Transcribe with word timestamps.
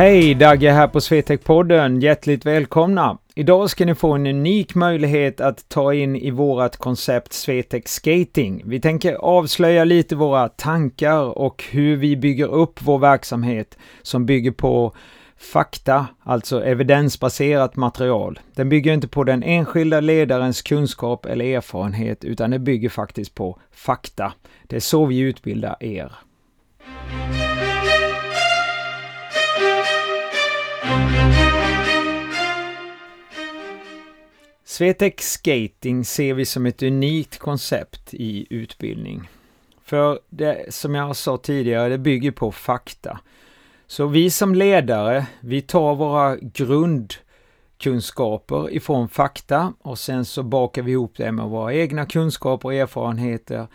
Hej! 0.00 0.34
Dagge 0.34 0.70
här 0.70 0.88
på 0.88 0.98
Swetec-podden. 0.98 2.00
Hjärtligt 2.00 2.46
välkomna! 2.46 3.18
Idag 3.34 3.70
ska 3.70 3.86
ni 3.86 3.94
få 3.94 4.12
en 4.12 4.26
unik 4.26 4.74
möjlighet 4.74 5.40
att 5.40 5.68
ta 5.68 5.94
in 5.94 6.16
i 6.16 6.30
vårat 6.30 6.76
koncept 6.76 7.32
Swetec 7.32 7.88
Skating. 7.88 8.62
Vi 8.64 8.80
tänker 8.80 9.14
avslöja 9.14 9.84
lite 9.84 10.16
våra 10.16 10.48
tankar 10.48 11.38
och 11.38 11.64
hur 11.70 11.96
vi 11.96 12.16
bygger 12.16 12.46
upp 12.46 12.82
vår 12.82 12.98
verksamhet 12.98 13.78
som 14.02 14.26
bygger 14.26 14.50
på 14.50 14.94
fakta, 15.38 16.06
alltså 16.22 16.64
evidensbaserat 16.64 17.76
material. 17.76 18.38
Den 18.54 18.68
bygger 18.68 18.92
inte 18.92 19.08
på 19.08 19.24
den 19.24 19.42
enskilda 19.42 20.00
ledarens 20.00 20.62
kunskap 20.62 21.26
eller 21.26 21.44
erfarenhet 21.44 22.24
utan 22.24 22.50
den 22.50 22.64
bygger 22.64 22.88
faktiskt 22.88 23.34
på 23.34 23.58
fakta. 23.72 24.32
Det 24.62 24.76
är 24.76 24.80
så 24.80 25.06
vi 25.06 25.18
utbildar 25.18 25.76
er. 25.80 26.12
Swetec 34.80 35.20
Skating 35.20 36.04
ser 36.04 36.34
vi 36.34 36.44
som 36.44 36.66
ett 36.66 36.82
unikt 36.82 37.38
koncept 37.38 38.14
i 38.14 38.46
utbildning. 38.50 39.28
För 39.84 40.20
det, 40.28 40.74
som 40.74 40.94
jag 40.94 41.16
sa 41.16 41.36
tidigare, 41.36 41.88
det 41.88 41.98
bygger 41.98 42.30
på 42.30 42.52
fakta. 42.52 43.20
Så 43.86 44.06
vi 44.06 44.30
som 44.30 44.54
ledare, 44.54 45.26
vi 45.40 45.62
tar 45.62 45.94
våra 45.94 46.36
grundkunskaper 46.36 48.70
ifrån 48.70 49.08
fakta 49.08 49.72
och 49.82 49.98
sen 49.98 50.24
så 50.24 50.42
bakar 50.42 50.82
vi 50.82 50.92
ihop 50.92 51.12
det 51.16 51.32
med 51.32 51.46
våra 51.46 51.74
egna 51.74 52.06
kunskaper 52.06 52.68
och 52.68 52.74
erfarenheter 52.74 53.66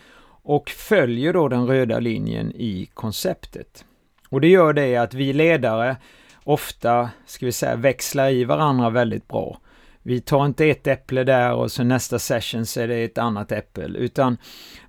och 0.44 0.70
följer 0.70 1.34
då 1.34 1.48
den 1.48 1.68
röda 1.68 2.00
linjen 2.00 2.52
i 2.56 2.90
konceptet. 2.94 3.86
Och 4.30 4.42
det 4.42 4.48
gör 4.48 4.74
det 4.74 4.96
att 4.96 5.14
vi 5.14 5.34
ledare 5.34 5.98
ofta, 6.44 7.10
ska 7.26 7.46
vi 7.46 7.52
säga, 7.52 7.76
växlar 7.76 8.30
i 8.30 8.44
varandra 8.44 8.90
väldigt 8.90 9.28
bra. 9.28 9.60
Vi 10.08 10.22
tar 10.22 10.46
inte 10.46 10.66
ett 10.66 10.88
äpple 10.88 11.24
där 11.24 11.54
och 11.54 11.72
så 11.72 11.84
nästa 11.84 12.20
session 12.20 12.66
så 12.66 12.82
är 12.82 12.88
det 12.88 13.04
ett 13.04 13.18
annat 13.18 13.52
äpple, 13.52 13.98
utan 13.98 14.38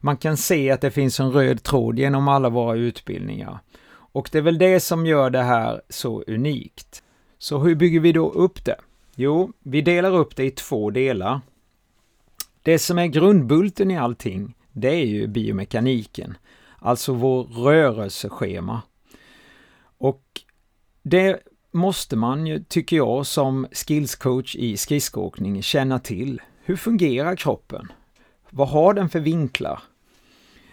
man 0.01 0.17
kan 0.17 0.37
se 0.37 0.71
att 0.71 0.81
det 0.81 0.91
finns 0.91 1.21
en 1.21 1.33
röd 1.33 1.63
tråd 1.63 1.99
genom 1.99 2.29
alla 2.29 2.49
våra 2.49 2.77
utbildningar. 2.77 3.59
Och 3.89 4.29
det 4.33 4.39
är 4.39 4.43
väl 4.43 4.59
det 4.59 4.81
som 4.81 5.07
gör 5.07 5.31
det 5.31 5.43
här 5.43 5.83
så 5.89 6.23
unikt. 6.27 7.03
Så 7.39 7.59
hur 7.59 7.75
bygger 7.75 8.01
vi 8.01 8.13
då 8.13 8.31
upp 8.31 8.65
det? 8.65 8.77
Jo, 9.15 9.53
vi 9.63 9.83
delar 9.83 10.15
upp 10.15 10.37
det 10.37 10.45
i 10.45 10.51
två 10.51 10.91
delar. 10.91 11.41
Det 12.63 12.79
som 12.79 12.99
är 12.99 13.07
grundbulten 13.07 13.91
i 13.91 13.99
allting, 13.99 14.55
det 14.73 14.89
är 14.89 15.07
ju 15.07 15.27
biomekaniken, 15.27 16.37
alltså 16.79 17.13
vår 17.13 17.45
rörelseschema. 17.45 18.83
Och 19.99 20.23
det 21.03 21.41
måste 21.77 22.17
man 22.17 22.47
ju, 22.47 22.65
tycker 22.65 22.97
jag, 22.97 23.27
som 23.27 23.67
skillscoach 23.73 24.57
i 24.57 24.77
skridskoåkning 24.77 25.63
känna 25.63 25.99
till. 25.99 26.41
Hur 26.65 26.77
fungerar 26.77 27.37
kroppen? 27.37 27.93
Vad 28.51 28.69
har 28.69 28.95
den 28.95 29.09
för 29.09 29.21
vinklar? 29.21 29.83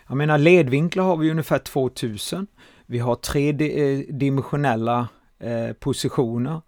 Jag 0.08 0.18
menar 0.18 0.38
ledvinklar 0.38 1.04
har 1.04 1.18
vi 1.18 1.32
ungefär 1.32 1.60
2000. 1.60 2.48
Vi 2.86 3.00
har 3.00 3.16
tredimensionella 3.16 5.08
eh, 5.40 5.52
eh, 5.52 5.74
positioner 5.74 6.62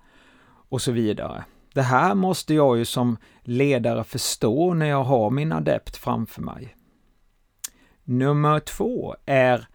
och 0.70 0.82
så 0.82 0.92
vidare. 0.92 1.44
Det 1.74 1.82
här 1.82 2.16
måste 2.16 2.54
jag 2.54 2.78
ju 2.78 2.86
som 2.86 3.18
ledare 3.42 4.04
förstå 4.04 4.74
när 4.74 4.86
jag 4.86 5.04
har 5.04 5.30
min 5.30 5.52
adept 5.52 5.98
framför 5.98 6.42
mig. 6.42 6.76
Nummer 8.04 8.60
två 8.60 9.16
är 9.26 9.68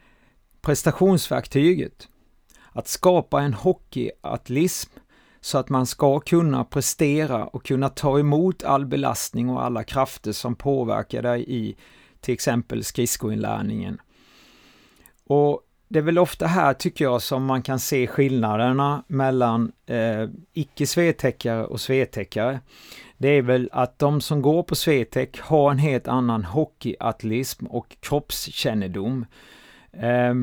prestationsverktyget 0.60 2.08
att 2.72 2.88
skapa 2.88 3.40
en 3.42 3.54
hockeyatlism 3.54 4.90
så 5.40 5.58
att 5.58 5.68
man 5.68 5.86
ska 5.86 6.20
kunna 6.20 6.64
prestera 6.64 7.46
och 7.46 7.64
kunna 7.64 7.88
ta 7.88 8.18
emot 8.18 8.64
all 8.64 8.86
belastning 8.86 9.50
och 9.50 9.64
alla 9.64 9.84
krafter 9.84 10.32
som 10.32 10.56
påverkar 10.56 11.22
dig 11.22 11.44
i 11.48 11.76
till 12.20 12.34
exempel 12.34 12.84
skridskoinlärningen. 12.84 14.00
Och 15.24 15.60
det 15.88 15.98
är 15.98 16.02
väl 16.02 16.18
ofta 16.18 16.46
här 16.46 16.74
tycker 16.74 17.04
jag 17.04 17.22
som 17.22 17.44
man 17.44 17.62
kan 17.62 17.78
se 17.78 18.06
skillnaderna 18.06 19.04
mellan 19.06 19.72
eh, 19.86 20.28
icke-svetäckare 20.52 21.64
och 21.64 21.80
svetäckare. 21.80 22.60
Det 23.18 23.28
är 23.28 23.42
väl 23.42 23.68
att 23.72 23.98
de 23.98 24.20
som 24.20 24.42
går 24.42 24.62
på 24.62 24.74
svetäck 24.74 25.40
har 25.40 25.70
en 25.70 25.78
helt 25.78 26.08
annan 26.08 26.44
hockeyatlism 26.44 27.66
och 27.66 27.96
kroppskännedom. 28.00 29.26
Eh, 29.92 30.34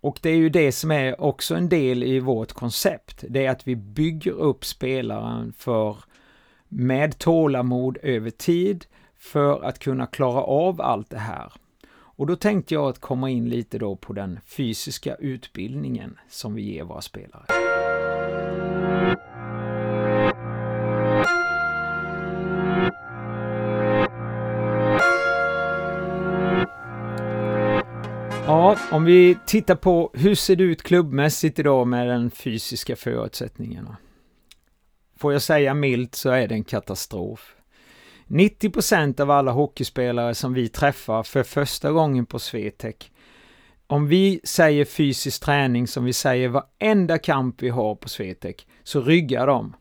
och 0.00 0.18
det 0.22 0.30
är 0.30 0.36
ju 0.36 0.48
det 0.48 0.72
som 0.72 0.90
är 0.90 1.20
också 1.20 1.54
en 1.54 1.68
del 1.68 2.02
i 2.02 2.20
vårt 2.20 2.52
koncept. 2.52 3.24
Det 3.28 3.46
är 3.46 3.50
att 3.50 3.68
vi 3.68 3.76
bygger 3.76 4.32
upp 4.32 4.64
spelaren 4.64 5.52
för 5.52 5.96
med 6.68 7.18
tålamod 7.18 7.98
över 8.02 8.30
tid 8.30 8.86
för 9.18 9.62
att 9.62 9.78
kunna 9.78 10.06
klara 10.06 10.42
av 10.42 10.80
allt 10.80 11.10
det 11.10 11.18
här. 11.18 11.52
Och 11.92 12.26
då 12.26 12.36
tänkte 12.36 12.74
jag 12.74 12.88
att 12.88 12.98
komma 12.98 13.30
in 13.30 13.48
lite 13.48 13.78
då 13.78 13.96
på 13.96 14.12
den 14.12 14.40
fysiska 14.46 15.14
utbildningen 15.14 16.18
som 16.28 16.54
vi 16.54 16.62
ger 16.62 16.84
våra 16.84 17.00
spelare. 17.00 17.44
Om 28.90 29.04
vi 29.04 29.38
tittar 29.46 29.74
på 29.74 30.10
hur 30.14 30.34
ser 30.34 30.56
det 30.56 30.64
ut 30.64 30.82
klubbmässigt 30.82 31.58
idag 31.58 31.86
med 31.86 32.06
den 32.06 32.30
fysiska 32.30 32.96
förutsättningarna? 32.96 33.96
Får 35.16 35.32
jag 35.32 35.42
säga 35.42 35.74
milt 35.74 36.14
så 36.14 36.30
är 36.30 36.48
det 36.48 36.54
en 36.54 36.64
katastrof. 36.64 37.54
90% 38.26 39.20
av 39.20 39.30
alla 39.30 39.52
hockeyspelare 39.52 40.34
som 40.34 40.54
vi 40.54 40.68
träffar 40.68 41.22
för 41.22 41.42
första 41.42 41.92
gången 41.92 42.26
på 42.26 42.38
Swetec, 42.38 42.96
om 43.86 44.08
vi 44.08 44.40
säger 44.44 44.84
fysisk 44.84 45.44
träning 45.44 45.86
som 45.86 46.04
vi 46.04 46.12
säger 46.12 46.48
varenda 46.48 47.18
kamp 47.18 47.62
vi 47.62 47.68
har 47.68 47.94
på 47.94 48.08
Swetec, 48.08 48.56
så 48.82 49.00
ryggar 49.00 49.46
de. 49.46 49.76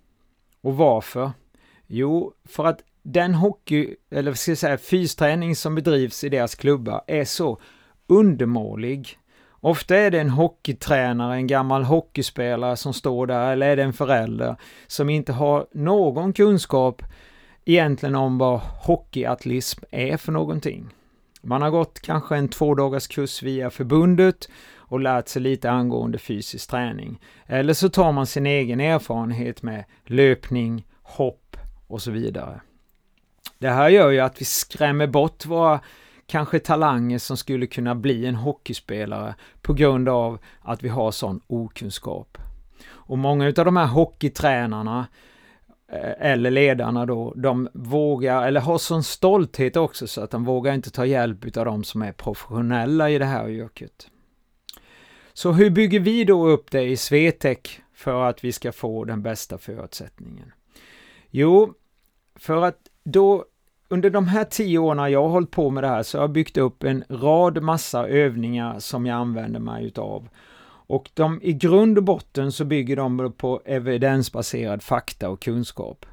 Och 0.61 0.77
varför? 0.77 1.31
Jo, 1.87 2.33
för 2.45 2.65
att 2.65 2.79
den 3.03 3.33
hockey, 3.33 3.95
eller 4.11 4.33
ska 4.33 4.51
jag 4.51 4.57
säga 4.57 4.77
fysträning 4.77 5.55
som 5.55 5.75
bedrivs 5.75 6.23
i 6.23 6.29
deras 6.29 6.55
klubbar 6.55 7.03
är 7.07 7.25
så 7.25 7.59
undermålig. 8.09 9.17
Ofta 9.51 9.95
är 9.97 10.11
det 10.11 10.19
en 10.19 10.29
hockeytränare, 10.29 11.35
en 11.35 11.47
gammal 11.47 11.83
hockeyspelare 11.83 12.77
som 12.77 12.93
står 12.93 13.27
där, 13.27 13.51
eller 13.51 13.69
är 13.69 13.75
det 13.75 13.83
en 13.83 13.93
förälder 13.93 14.55
som 14.87 15.09
inte 15.09 15.33
har 15.33 15.67
någon 15.71 16.33
kunskap 16.33 17.01
egentligen 17.65 18.15
om 18.15 18.37
vad 18.37 18.59
hockeyatlism 18.59 19.83
är 19.91 20.17
för 20.17 20.31
någonting. 20.31 20.89
Man 21.41 21.61
har 21.61 21.69
gått 21.69 21.99
kanske 21.99 22.35
en 22.35 22.49
två 22.49 22.75
dagars 22.75 23.07
kurs 23.07 23.43
via 23.43 23.69
förbundet 23.69 24.49
och 24.75 24.99
lärt 24.99 25.27
sig 25.27 25.41
lite 25.41 25.71
angående 25.71 26.17
fysisk 26.17 26.69
träning. 26.69 27.19
Eller 27.45 27.73
så 27.73 27.89
tar 27.89 28.11
man 28.11 28.25
sin 28.25 28.45
egen 28.45 28.79
erfarenhet 28.79 29.63
med 29.63 29.83
löpning, 30.05 30.85
hopp 31.01 31.57
och 31.87 32.01
så 32.01 32.11
vidare. 32.11 32.61
Det 33.57 33.69
här 33.69 33.89
gör 33.89 34.09
ju 34.09 34.19
att 34.19 34.41
vi 34.41 34.45
skrämmer 34.45 35.07
bort 35.07 35.45
våra 35.45 35.79
kanske 36.29 36.59
talanger 36.59 37.17
som 37.17 37.37
skulle 37.37 37.67
kunna 37.67 37.95
bli 37.95 38.25
en 38.25 38.35
hockeyspelare 38.35 39.35
på 39.61 39.73
grund 39.73 40.09
av 40.09 40.39
att 40.61 40.83
vi 40.83 40.89
har 40.89 41.11
sån 41.11 41.41
okunskap. 41.47 42.37
Och 42.89 43.17
många 43.17 43.47
av 43.47 43.53
de 43.53 43.77
här 43.77 43.87
hockeytränarna 43.87 45.07
eh, 45.91 46.31
eller 46.31 46.51
ledarna 46.51 47.05
då, 47.05 47.33
de 47.35 47.69
vågar, 47.73 48.47
eller 48.47 48.61
har 48.61 48.77
sån 48.77 49.03
stolthet 49.03 49.75
också 49.75 50.07
så 50.07 50.21
att 50.21 50.31
de 50.31 50.45
vågar 50.45 50.73
inte 50.73 50.91
ta 50.91 51.05
hjälp 51.05 51.57
av 51.57 51.65
de 51.65 51.83
som 51.83 52.01
är 52.01 52.11
professionella 52.11 53.09
i 53.09 53.17
det 53.17 53.25
här 53.25 53.49
yrket. 53.49 54.07
Så 55.33 55.51
hur 55.51 55.69
bygger 55.69 55.99
vi 55.99 56.23
då 56.23 56.47
upp 56.47 56.71
det 56.71 56.83
i 56.83 56.97
Swetec 56.97 57.59
för 57.93 58.23
att 58.23 58.43
vi 58.43 58.51
ska 58.51 58.71
få 58.71 59.05
den 59.05 59.21
bästa 59.21 59.57
förutsättningen? 59.57 60.51
Jo, 61.29 61.73
för 62.35 62.63
att 62.63 62.77
då 63.03 63.45
under 63.89 64.09
de 64.09 64.27
här 64.27 64.43
tio 64.43 64.79
åren 64.79 65.11
jag 65.11 65.21
har 65.21 65.29
hållit 65.29 65.51
på 65.51 65.69
med 65.69 65.83
det 65.83 65.87
här 65.87 66.03
så 66.03 66.17
har 66.17 66.23
jag 66.23 66.31
byggt 66.31 66.57
upp 66.57 66.83
en 66.83 67.03
rad 67.09 67.63
massa 67.63 68.07
övningar 68.07 68.79
som 68.79 69.05
jag 69.05 69.15
använder 69.15 69.59
mig 69.59 69.85
utav. 69.85 70.29
Och 70.87 71.09
de, 71.13 71.39
i 71.43 71.53
grund 71.53 71.97
och 71.97 72.03
botten 72.03 72.51
så 72.51 72.65
bygger 72.65 72.95
de 72.95 73.33
på 73.37 73.61
evidensbaserad 73.65 74.83
fakta 74.83 75.29
och 75.29 75.41
kunskap. 75.41 76.05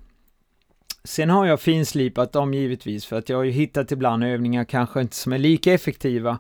Sen 1.05 1.31
har 1.31 1.47
jag 1.47 1.61
finslipat 1.61 2.33
dem 2.33 2.55
givetvis 2.55 3.07
för 3.07 3.17
att 3.19 3.29
jag 3.29 3.37
har 3.37 3.45
ju 3.45 3.51
hittat 3.51 3.93
ibland 3.93 4.25
övningar 4.25 4.65
kanske 4.65 5.01
inte 5.01 5.17
som 5.17 5.33
är 5.33 5.39
lika 5.39 5.73
effektiva. 5.73 6.39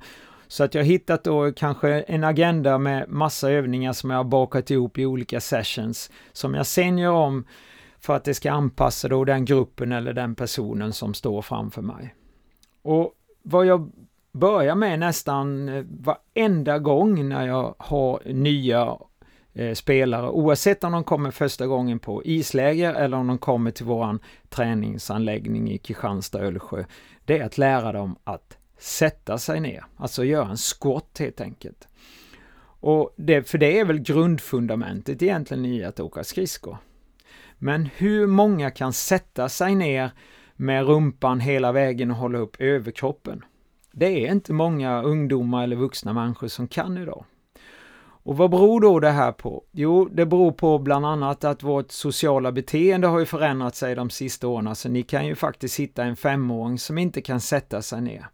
Så 0.49 0.65
att 0.65 0.75
jag 0.75 0.82
har 0.82 0.87
hittat 0.87 1.25
då 1.25 1.53
kanske 1.53 2.00
en 2.00 2.25
agenda 2.25 2.79
med 2.79 3.09
massa 3.09 3.50
övningar 3.50 3.93
som 3.93 4.11
jag 4.11 4.17
har 4.17 4.25
bakat 4.25 4.71
ihop 4.71 4.99
i 4.99 5.06
olika 5.06 5.41
sessions 5.41 6.11
som 6.32 6.55
jag 6.55 6.67
sen 6.67 6.99
gör 6.99 7.12
om 7.12 7.44
för 8.06 8.17
att 8.17 8.25
det 8.25 8.35
ska 8.35 8.50
anpassa 8.50 9.08
då 9.08 9.25
den 9.25 9.44
gruppen 9.44 9.93
eller 9.93 10.12
den 10.12 10.35
personen 10.35 10.93
som 10.93 11.14
står 11.14 11.43
framför 11.43 11.82
mig. 11.82 12.14
Och 12.82 13.12
vad 13.43 13.67
jag 13.67 13.93
börjar 14.32 14.75
med 14.75 14.99
nästan 14.99 15.69
eh, 15.69 15.85
varenda 15.88 16.79
gång 16.79 17.29
när 17.29 17.47
jag 17.47 17.75
har 17.79 18.20
nya 18.25 18.97
eh, 19.55 19.75
spelare, 19.75 20.29
oavsett 20.29 20.85
om 20.85 20.93
de 20.93 21.05
kommer 21.05 21.31
första 21.31 21.67
gången 21.67 21.99
på 21.99 22.25
isläger 22.25 22.94
eller 22.94 23.17
om 23.17 23.26
de 23.26 23.38
kommer 23.38 23.70
till 23.70 23.87
våran 23.87 24.19
träningsanläggning 24.49 25.70
i 25.70 25.79
Kristianstad, 25.79 26.41
Ölsjö, 26.41 26.85
det 27.25 27.38
är 27.38 27.44
att 27.44 27.58
lära 27.58 27.93
dem 27.93 28.17
att 28.25 28.56
sätta 28.79 29.38
sig 29.38 29.61
ner, 29.61 29.85
alltså 29.97 30.25
göra 30.25 30.49
en 30.50 30.56
squat 30.56 31.17
helt 31.19 31.41
enkelt. 31.41 31.88
Och 32.81 33.14
det, 33.17 33.49
för 33.49 33.58
det 33.58 33.79
är 33.79 33.85
väl 33.85 33.99
grundfundamentet 33.99 35.23
egentligen 35.23 35.64
i 35.64 35.85
att 35.85 36.00
åka 36.00 36.25
skridskor. 36.25 36.76
Men 37.58 37.88
hur 37.97 38.26
många 38.26 38.70
kan 38.70 38.93
sätta 38.93 39.49
sig 39.49 39.75
ner 39.75 40.11
med 40.56 40.87
rumpan 40.87 41.41
hela 41.41 41.73
vägen 41.73 42.11
och 42.11 42.17
hålla 42.17 42.38
upp 42.38 42.56
överkroppen? 42.61 43.44
Det 43.93 44.26
är 44.26 44.32
inte 44.32 44.53
många 44.53 45.03
ungdomar 45.03 45.64
eller 45.64 45.76
vuxna 45.76 46.12
människor 46.12 46.49
som 46.49 46.69
kan 46.69 46.99
idag. 46.99 47.25
Och 48.26 48.37
vad 48.37 48.50
beror 48.50 48.81
då 48.81 49.00
det 49.00 49.11
här 49.11 49.32
på? 49.32 49.64
Jo, 49.73 50.08
det 50.12 50.26
beror 50.26 50.53
på 50.53 50.79
bland 50.79 51.06
annat 51.06 51.44
att 51.44 51.62
vårt 51.62 51.91
sociala 51.91 52.53
beteende 52.53 53.06
har 53.06 53.19
ju 53.19 53.26
förändrat 53.26 53.76
sig 53.76 53.94
de 53.94 54.11
sista 54.11 54.49
åren, 54.49 54.75
så 54.75 54.88
ni 54.88 55.03
kan 55.03 55.26
ju 55.26 55.35
faktiskt 55.35 55.81
hitta 55.81 56.05
en 56.05 56.17
femåring 56.17 56.79
som 56.79 56.99
inte 56.99 57.20
kan 57.20 57.41
sätta 57.41 57.82
sig 57.82 58.00
ner. 58.00 58.26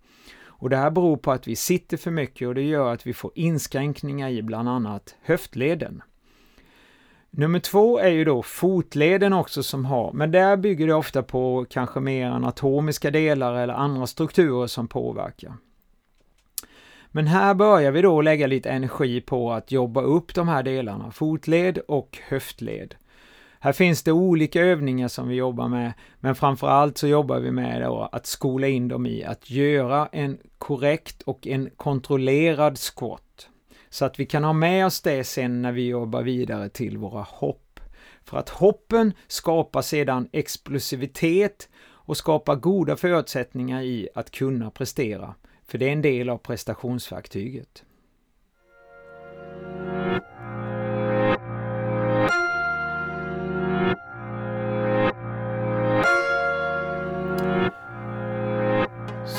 Och 0.44 0.70
det 0.70 0.76
här 0.76 0.90
beror 0.90 1.16
på 1.16 1.32
att 1.32 1.48
vi 1.48 1.56
sitter 1.56 1.96
för 1.96 2.10
mycket 2.10 2.48
och 2.48 2.54
det 2.54 2.62
gör 2.62 2.92
att 2.92 3.06
vi 3.06 3.12
får 3.12 3.30
inskränkningar 3.34 4.30
i 4.30 4.42
bland 4.42 4.69
annat 4.69 5.16
höftleden. 5.22 6.02
Nummer 7.37 7.58
två 7.58 7.99
är 7.99 8.08
ju 8.08 8.25
då 8.25 8.43
fotleden 8.43 9.32
också 9.32 9.62
som 9.62 9.84
har, 9.84 10.12
men 10.12 10.31
där 10.31 10.56
bygger 10.56 10.87
det 10.87 10.94
ofta 10.94 11.23
på 11.23 11.67
kanske 11.70 12.00
mer 12.00 12.26
anatomiska 12.26 13.11
delar 13.11 13.55
eller 13.55 13.75
andra 13.75 14.06
strukturer 14.06 14.67
som 14.67 14.88
påverkar. 14.88 15.52
Men 17.08 17.26
här 17.26 17.55
börjar 17.55 17.93
vi 17.93 18.02
då 18.02 18.23
lägga 18.23 18.46
lite 18.46 18.70
energi 18.70 19.20
på 19.20 19.52
att 19.52 19.73
jobba 19.73 20.02
upp 20.02 20.34
de 20.34 20.49
här 20.49 20.62
delarna, 20.62 21.11
fotled 21.11 21.79
och 21.79 22.19
höftled. 22.29 22.94
Här 23.61 23.73
finns 23.73 24.02
det 24.02 24.12
olika 24.12 24.61
övningar 24.61 25.08
som 25.08 25.29
vi 25.29 25.34
jobbar 25.34 25.69
med, 25.69 25.93
men 26.20 26.34
framförallt 26.34 26.99
så 26.99 27.06
jobbar 27.06 27.38
vi 27.38 27.50
med 27.50 27.82
då 27.82 28.08
att 28.12 28.26
skola 28.26 28.67
in 28.67 28.88
dem 28.88 29.06
i 29.06 29.25
att 29.25 29.50
göra 29.50 30.08
en 30.12 30.38
korrekt 30.58 31.23
och 31.23 31.46
en 31.46 31.70
kontrollerad 31.76 32.79
squat. 32.79 33.31
Så 33.92 34.04
att 34.04 34.20
vi 34.20 34.26
kan 34.26 34.44
ha 34.44 34.52
med 34.52 34.86
oss 34.86 35.00
det 35.00 35.24
sen 35.24 35.62
när 35.62 35.72
vi 35.72 35.86
jobbar 35.86 36.22
vidare 36.22 36.68
till 36.68 36.98
våra 36.98 37.22
hopp. 37.22 37.80
För 38.24 38.38
att 38.38 38.48
hoppen 38.48 39.12
skapar 39.26 39.82
sedan 39.82 40.28
explosivitet 40.32 41.68
och 41.82 42.16
skapar 42.16 42.56
goda 42.56 42.96
förutsättningar 42.96 43.82
i 43.82 44.08
att 44.14 44.30
kunna 44.30 44.70
prestera. 44.70 45.34
För 45.66 45.78
det 45.78 45.88
är 45.88 45.92
en 45.92 46.02
del 46.02 46.28
av 46.28 46.38
prestationsverktyget. 46.38 47.84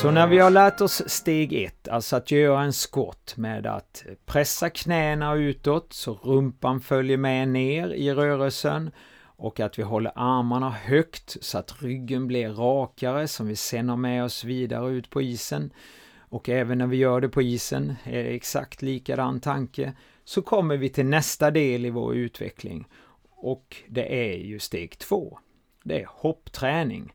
Så 0.04 0.12
när 0.12 0.28
vi 0.28 0.40
har 0.40 0.50
lärt 0.50 0.82
oss 0.82 1.10
steg 1.10 1.54
ett, 1.54 1.88
alltså 1.88 2.16
att 2.16 2.32
göra 2.32 2.62
en 2.62 2.74
skott 2.74 3.34
med 3.38 3.66
att 3.68 4.06
pressa 4.26 4.70
knäna 4.70 5.36
utåt 5.36 5.94
så 5.94 6.14
rumpan 6.14 6.82
följer 6.82 7.18
med 7.18 7.48
ner 7.48 7.90
i 7.90 8.14
rörelsen 8.14 8.92
och 9.22 9.60
att 9.60 9.80
vi 9.80 9.84
håller 9.84 10.12
armarna 10.16 10.70
högt 10.70 11.38
så 11.42 11.58
att 11.58 11.82
ryggen 11.82 12.28
blir 12.28 12.50
rakare 12.50 13.28
som 13.28 13.48
vi 13.48 13.56
sen 13.56 13.90
har 13.90 13.98
med 13.98 14.24
oss 14.24 14.44
vidare 14.44 14.92
ut 14.92 15.10
på 15.10 15.22
isen. 15.22 15.74
Och 16.18 16.50
även 16.50 16.78
när 16.78 16.88
vi 16.88 16.98
gör 16.98 17.22
det 17.22 17.30
på 17.30 17.42
isen 17.42 17.96
är 18.04 18.24
det 18.24 18.36
exakt 18.36 18.82
likadan 18.82 19.40
tanke. 19.40 19.94
Så 20.24 20.42
kommer 20.42 20.78
vi 20.78 20.90
till 20.90 21.06
nästa 21.06 21.52
del 21.52 21.86
i 21.86 21.90
vår 21.90 22.16
utveckling 22.16 22.88
och 23.30 23.78
det 23.88 24.34
är 24.34 24.38
ju 24.38 24.60
steg 24.60 24.98
två. 24.98 25.40
Det 25.84 26.02
är 26.02 26.08
hoppträning. 26.10 27.14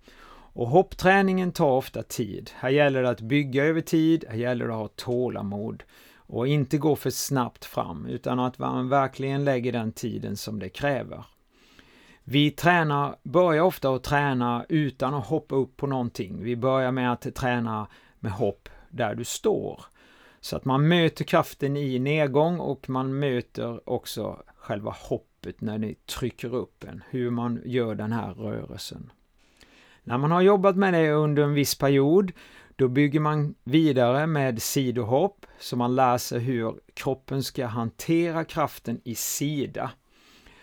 Och 0.59 0.69
hoppträningen 0.69 1.53
tar 1.53 1.71
ofta 1.71 2.03
tid. 2.03 2.51
Här 2.55 2.71
gäller 2.71 3.03
det 3.03 3.11
att 3.11 3.21
bygga 3.21 3.65
över 3.65 3.81
tid, 3.81 4.25
här 4.29 4.37
gäller 4.37 4.69
det 4.69 4.75
att 4.75 4.81
ha 4.81 4.89
tålamod 4.89 5.83
och 6.17 6.49
inte 6.49 6.79
gå 6.79 6.97
för 6.97 7.11
snabbt 7.11 7.65
fram 7.65 8.07
utan 8.07 8.41
att 8.41 8.59
man 8.59 8.89
verkligen 8.89 9.45
lägger 9.45 9.73
den 9.73 9.93
tiden 9.93 10.37
som 10.37 10.59
det 10.59 10.69
kräver. 10.69 11.25
Vi 12.25 12.51
tränar, 12.51 13.17
börjar 13.23 13.63
ofta 13.63 13.95
att 13.95 14.03
träna 14.03 14.67
utan 14.69 15.15
att 15.15 15.27
hoppa 15.27 15.55
upp 15.55 15.77
på 15.77 15.87
någonting. 15.87 16.43
Vi 16.43 16.57
börjar 16.57 16.93
med 16.93 17.13
att 17.13 17.35
träna 17.35 17.87
med 18.21 18.33
hopp 18.33 18.69
där 18.91 19.15
du 19.15 19.25
står. 19.25 19.85
Så 20.41 20.57
att 20.57 20.65
man 20.65 20.89
möter 20.89 21.25
kraften 21.25 21.77
i 21.77 21.99
nedgång 21.99 22.59
och 22.59 22.91
man 22.91 23.19
möter 23.19 23.91
också 23.91 24.43
själva 24.57 24.95
hoppet 24.99 25.61
när 25.61 25.79
ni 25.79 25.95
trycker 25.95 26.55
upp 26.55 26.85
en, 26.85 27.03
hur 27.11 27.31
man 27.31 27.61
gör 27.65 27.95
den 27.95 28.13
här 28.13 28.35
rörelsen. 28.35 29.11
När 30.09 30.19
man 30.19 30.31
har 30.31 30.41
jobbat 30.43 30.77
med 30.77 30.95
det 30.95 31.11
under 31.11 31.43
en 31.43 31.55
viss 31.55 31.75
period, 31.75 32.33
då 32.77 32.89
bygger 32.89 33.21
man 33.21 33.55
vidare 33.65 34.27
med 34.27 34.63
sidohopp, 34.63 35.47
så 35.59 35.77
man 35.77 35.97
lär 35.97 36.19
sig 36.19 36.41
hur 36.41 36.75
kroppen 36.95 37.43
ska 37.43 37.67
hantera 37.67 38.45
kraften 38.45 39.01
i 39.05 39.15
sida. 39.15 39.91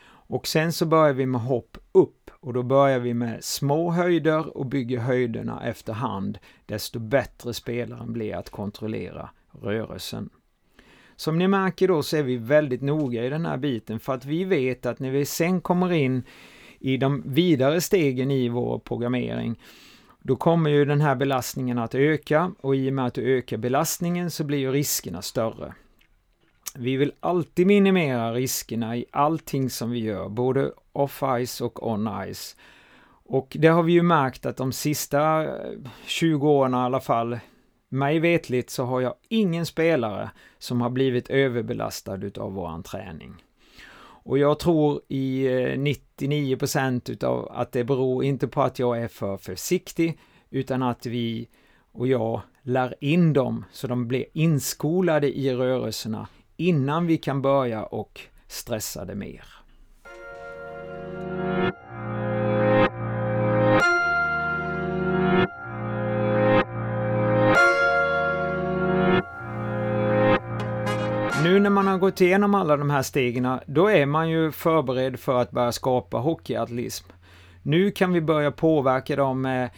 Och 0.07 0.47
sen 0.47 0.73
så 0.73 0.85
börjar 0.85 1.13
vi 1.13 1.25
med 1.25 1.41
hopp 1.41 1.77
upp 1.91 2.31
och 2.39 2.53
då 2.53 2.63
börjar 2.63 2.99
vi 2.99 3.13
med 3.13 3.43
små 3.43 3.91
höjder 3.91 4.57
och 4.57 4.65
bygger 4.65 4.99
höjderna 4.99 5.65
efterhand, 5.65 6.37
desto 6.65 6.99
bättre 6.99 7.53
spelaren 7.53 8.13
blir 8.13 8.35
att 8.35 8.49
kontrollera 8.49 9.29
rörelsen. 9.61 10.29
Som 11.15 11.37
ni 11.37 11.47
märker 11.47 11.87
då 11.87 12.03
så 12.03 12.17
är 12.17 12.23
vi 12.23 12.37
väldigt 12.37 12.81
noga 12.81 13.25
i 13.25 13.29
den 13.29 13.45
här 13.45 13.57
biten 13.57 13.99
för 13.99 14.13
att 14.13 14.25
vi 14.25 14.43
vet 14.43 14.85
att 14.85 14.99
när 14.99 15.11
vi 15.11 15.25
sen 15.25 15.61
kommer 15.61 15.91
in 15.91 16.23
i 16.85 16.97
de 16.97 17.23
vidare 17.25 17.81
stegen 17.81 18.31
i 18.31 18.49
vår 18.49 18.79
programmering, 18.79 19.59
då 20.19 20.35
kommer 20.35 20.69
ju 20.69 20.85
den 20.85 21.01
här 21.01 21.15
belastningen 21.15 21.77
att 21.77 21.95
öka 21.95 22.51
och 22.61 22.75
i 22.75 22.89
och 22.89 22.93
med 22.93 23.05
att 23.05 23.13
du 23.13 23.37
ökar 23.37 23.57
belastningen 23.57 24.31
så 24.31 24.43
blir 24.43 24.57
ju 24.57 24.71
riskerna 24.71 25.21
större. 25.21 25.73
Vi 26.75 26.97
vill 26.97 27.11
alltid 27.19 27.67
minimera 27.67 28.33
riskerna 28.33 28.97
i 28.97 29.05
allting 29.11 29.69
som 29.69 29.91
vi 29.91 29.99
gör, 29.99 30.29
både 30.29 30.71
off-ice 30.93 31.61
och 31.61 31.87
on-ice. 31.87 32.55
Och 33.25 33.57
det 33.59 33.67
har 33.67 33.83
vi 33.83 33.93
ju 33.93 34.01
märkt 34.01 34.45
att 34.45 34.57
de 34.57 34.71
sista 34.71 35.43
eh, 35.43 35.49
20 36.05 36.49
åren 36.49 36.73
i 36.73 36.77
alla 36.77 37.01
fall, 37.01 37.39
mig 37.89 38.19
vetligt 38.19 38.69
så 38.69 38.83
har 38.83 39.01
jag 39.01 39.13
ingen 39.29 39.65
spelare 39.65 40.29
som 40.57 40.81
har 40.81 40.89
blivit 40.89 41.29
överbelastad 41.29 42.15
utav 42.15 42.53
våran 42.53 42.83
träning. 42.83 43.44
Och 44.25 44.37
jag 44.37 44.59
tror 44.59 45.01
i 45.07 45.45
eh, 45.45 45.77
99% 45.77 47.11
utav 47.11 47.51
att 47.51 47.71
det 47.71 47.83
beror 47.83 48.23
inte 48.23 48.47
på 48.47 48.61
att 48.61 48.79
jag 48.79 49.01
är 49.01 49.07
för 49.07 49.37
försiktig, 49.37 50.19
utan 50.49 50.83
att 50.83 51.05
vi 51.05 51.49
och 51.91 52.07
jag 52.07 52.41
lär 52.61 52.95
in 52.99 53.33
dem 53.33 53.65
så 53.71 53.87
de 53.87 54.07
blir 54.07 54.25
inskolade 54.33 55.37
i 55.37 55.53
rörelserna 55.53 56.27
innan 56.57 57.07
vi 57.07 57.17
kan 57.17 57.41
börja 57.41 57.83
och 57.83 58.21
stressa 58.47 59.05
det 59.05 59.15
mer. 59.15 59.64
Man 71.75 71.87
har 71.87 71.97
gått 71.97 72.21
igenom 72.21 72.55
alla 72.55 72.77
de 72.77 72.89
här 72.89 73.01
stegen, 73.01 73.59
då 73.65 73.87
är 73.87 74.05
man 74.05 74.29
ju 74.29 74.51
förberedd 74.51 75.19
för 75.19 75.41
att 75.41 75.51
börja 75.51 75.71
skapa 75.71 76.17
hockeyatletism. 76.17 77.07
Nu 77.61 77.91
kan 77.91 78.13
vi 78.13 78.21
börja 78.21 78.51
påverka 78.51 79.15
dem 79.15 79.41
med 79.41 79.69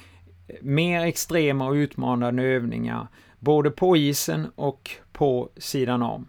mer 0.62 1.02
extrema 1.02 1.68
och 1.68 1.74
utmanande 1.74 2.44
övningar, 2.44 3.08
både 3.40 3.72
på 3.72 3.98
isen 3.98 4.48
och 4.56 4.92
på 5.12 5.50
sidan 5.58 6.02
om. 6.02 6.28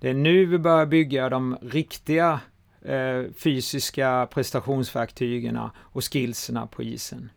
Det 0.00 0.10
är 0.10 0.14
nu 0.14 0.46
vi 0.46 0.58
börjar 0.58 0.86
bygga 0.86 1.28
de 1.28 1.56
riktiga 1.62 2.40
eh, 2.82 3.32
fysiska 3.36 4.28
prestationsverktygen 4.34 5.58
och 5.76 6.12
skillserna 6.12 6.66
på 6.66 6.82
isen. 6.82 7.30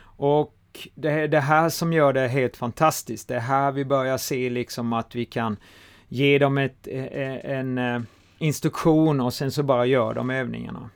Och 0.00 0.52
det 0.94 1.10
är 1.10 1.28
det 1.28 1.40
här 1.40 1.68
som 1.68 1.92
gör 1.92 2.12
det 2.12 2.28
helt 2.28 2.56
fantastiskt. 2.56 3.28
Det 3.28 3.36
är 3.36 3.40
här 3.40 3.72
vi 3.72 3.84
börjar 3.84 4.18
se 4.18 4.50
liksom 4.50 4.92
att 4.92 5.14
vi 5.14 5.24
kan 5.24 5.56
ge 6.08 6.38
dem 6.38 6.58
ett, 6.58 6.88
eh, 6.88 7.04
eh, 7.04 7.58
en 7.58 7.78
eh, 7.78 8.00
instruktion 8.38 9.20
och 9.20 9.34
sen 9.34 9.50
så 9.50 9.62
bara 9.62 9.86
gör 9.86 10.14
de 10.14 10.30
övningarna. 10.30 10.90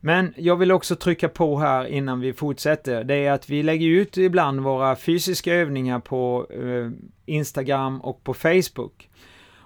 Men 0.00 0.34
jag 0.36 0.56
vill 0.56 0.72
också 0.72 0.96
trycka 0.96 1.28
på 1.28 1.58
här 1.58 1.84
innan 1.84 2.20
vi 2.20 2.32
fortsätter, 2.32 3.04
det 3.04 3.14
är 3.14 3.32
att 3.32 3.50
vi 3.50 3.62
lägger 3.62 3.88
ut 3.88 4.16
ibland 4.16 4.60
våra 4.60 4.96
fysiska 4.96 5.54
övningar 5.54 5.98
på 5.98 6.46
Instagram 7.26 8.00
och 8.00 8.24
på 8.24 8.34
Facebook. 8.34 9.10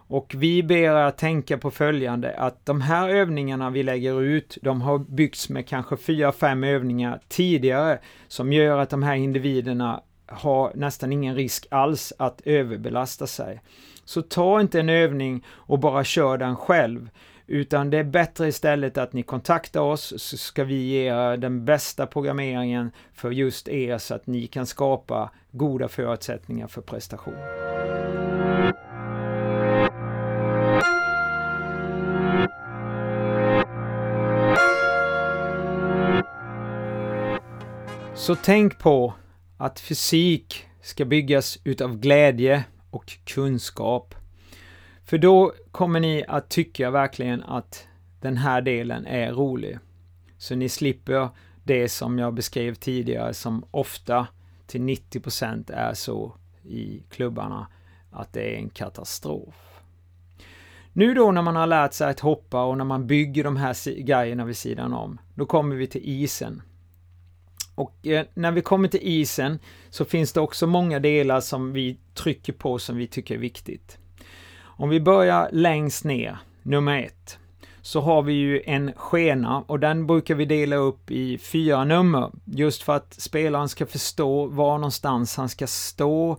Och 0.07 0.35
vi 0.37 0.63
ber 0.63 1.07
er 1.07 1.11
tänka 1.11 1.59
på 1.59 1.71
följande, 1.71 2.35
att 2.37 2.67
de 2.67 2.81
här 2.81 3.09
övningarna 3.09 3.71
vi 3.71 3.83
lägger 3.83 4.23
ut, 4.23 4.59
de 4.63 4.81
har 4.81 4.99
byggts 4.99 5.49
med 5.49 5.69
kanske 5.69 5.97
fyra, 5.97 6.33
fem 6.33 6.65
övningar 6.65 7.21
tidigare, 7.29 7.99
som 8.29 8.53
gör 8.53 8.79
att 8.79 8.91
de 8.91 9.03
här 9.03 9.15
individerna 9.15 10.03
har 10.26 10.73
nästan 10.75 11.12
ingen 11.12 11.35
risk 11.35 11.66
alls 11.71 12.12
att 12.19 12.40
överbelasta 12.45 13.26
sig. 13.26 13.62
Så 14.04 14.23
ta 14.23 14.61
inte 14.61 14.81
en 14.81 14.88
övning 14.88 15.45
och 15.49 15.78
bara 15.78 16.04
kör 16.04 16.38
den 16.38 16.57
själv, 16.57 17.09
utan 17.47 17.90
det 17.90 17.99
är 17.99 18.04
bättre 18.04 18.49
istället 18.49 18.99
att 18.99 19.12
ni 19.12 19.23
kontaktar 19.23 19.81
oss 19.81 20.14
så 20.16 20.37
ska 20.37 20.64
vi 20.64 20.75
ge 20.75 21.09
er 21.09 21.37
den 21.37 21.64
bästa 21.64 22.07
programmeringen 22.07 22.90
för 23.12 23.31
just 23.31 23.69
er 23.69 23.99
så 23.99 24.14
att 24.14 24.26
ni 24.26 24.47
kan 24.47 24.66
skapa 24.66 25.31
goda 25.50 25.88
förutsättningar 25.88 26.66
för 26.66 26.81
prestation. 26.81 27.35
Så 38.14 38.35
tänk 38.35 38.78
på 38.78 39.14
att 39.56 39.80
fysik 39.80 40.66
ska 40.82 41.04
byggas 41.04 41.58
utav 41.64 41.99
glädje 41.99 42.64
och 42.90 43.18
kunskap. 43.25 44.14
För 45.04 45.18
då 45.18 45.52
kommer 45.70 46.00
ni 46.00 46.25
att 46.28 46.49
tycka 46.49 46.90
verkligen 46.90 47.42
att 47.42 47.87
den 48.20 48.37
här 48.37 48.62
delen 48.62 49.06
är 49.06 49.32
rolig. 49.32 49.78
Så 50.38 50.54
ni 50.54 50.68
slipper 50.68 51.28
det 51.64 51.88
som 51.88 52.18
jag 52.18 52.34
beskrev 52.34 52.75
tidigare 52.75 53.34
som 53.34 53.64
ofta 53.70 54.26
till 54.66 54.80
90% 54.80 55.73
är 55.73 55.94
så 55.94 56.34
i 56.62 57.02
klubbarna 57.11 57.66
att 58.11 58.32
det 58.32 58.54
är 58.54 58.58
en 58.58 58.68
katastrof. 58.68 59.54
Nu 60.92 61.14
då 61.14 61.32
när 61.32 61.42
man 61.42 61.56
har 61.56 61.66
lärt 61.66 61.92
sig 61.92 62.11
att 62.11 62.20
hoppa 62.20 62.64
och 62.64 62.78
när 62.78 62.84
man 62.84 63.06
bygger 63.06 63.44
de 63.44 63.56
här 63.56 64.00
grejerna 64.00 64.44
vid 64.44 64.56
sidan 64.56 64.92
om, 64.92 65.18
då 65.34 65.46
kommer 65.46 65.76
vi 65.76 65.87
till 65.87 66.00
isen. 66.04 66.62
Och 67.75 68.07
eh, 68.07 68.26
när 68.35 68.50
vi 68.50 68.62
kommer 68.62 68.88
till 68.88 69.00
isen 69.02 69.59
så 69.90 70.04
finns 70.04 70.33
det 70.33 70.40
också 70.40 70.66
många 70.66 70.99
delar 70.99 71.40
som 71.40 71.73
vi 71.73 71.97
trycker 72.14 72.52
på 72.52 72.78
som 72.78 72.97
vi 72.97 73.07
tycker 73.07 73.35
är 73.35 73.38
viktigt. 73.38 73.99
Om 74.61 74.88
vi 74.88 75.00
börjar 75.00 75.49
längst 75.52 76.04
ner, 76.04 76.38
nummer 76.62 76.99
ett, 76.99 77.38
så 77.83 78.00
har 78.00 78.23
vi 78.23 78.33
ju 78.33 78.62
en 78.66 78.93
skena 78.97 79.64
och 79.66 79.81
den 79.81 80.07
brukar 80.07 80.35
vi 80.35 80.45
dela 80.45 80.76
upp 80.76 81.11
i 81.11 81.38
fyra 81.38 81.85
nummer, 81.85 82.31
just 82.45 82.83
för 82.83 82.97
att 82.97 83.14
spelaren 83.14 83.69
ska 83.69 83.87
förstå 83.87 84.47
var 84.47 84.78
någonstans 84.78 85.37
han 85.37 85.49
ska 85.49 85.66
stå, 85.66 86.38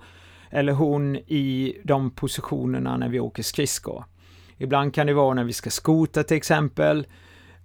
eller 0.49 0.73
hon, 0.73 1.15
i 1.15 1.77
de 1.83 2.11
positionerna 2.11 2.97
när 2.97 3.09
vi 3.09 3.19
åker 3.19 3.43
skridskor. 3.43 4.05
Ibland 4.57 4.93
kan 4.93 5.07
det 5.07 5.13
vara 5.13 5.33
när 5.33 5.43
vi 5.43 5.53
ska 5.53 5.69
skota 5.69 6.23
till 6.23 6.37
exempel, 6.37 7.07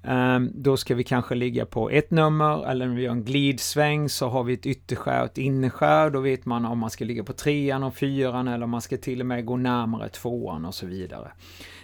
Um, 0.02 0.52
då 0.54 0.76
ska 0.76 0.94
vi 0.94 1.04
kanske 1.04 1.34
ligga 1.34 1.66
på 1.66 1.90
ett 1.90 2.10
nummer, 2.10 2.70
eller 2.70 2.86
när 2.86 2.94
vi 2.94 3.02
gör 3.02 3.12
en 3.12 3.24
glidsväng 3.24 4.08
så 4.08 4.28
har 4.28 4.44
vi 4.44 4.54
ett 4.54 4.66
ytterskär 4.66 5.20
och 5.20 5.26
ett 5.26 5.38
innerskär. 5.38 6.10
Då 6.10 6.20
vet 6.20 6.46
man 6.46 6.64
om 6.64 6.78
man 6.78 6.90
ska 6.90 7.04
ligga 7.04 7.24
på 7.24 7.32
trean 7.32 7.82
och 7.82 7.94
fyran 7.94 8.48
eller 8.48 8.64
om 8.64 8.70
man 8.70 8.80
ska 8.80 8.96
till 8.96 9.20
och 9.20 9.26
med 9.26 9.44
gå 9.44 9.56
närmare 9.56 10.08
tvåan 10.08 10.64
och 10.64 10.74
så 10.74 10.86
vidare. 10.86 11.32